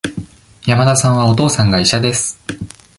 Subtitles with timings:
[0.65, 2.39] 山田さんは、お父さんが医者です。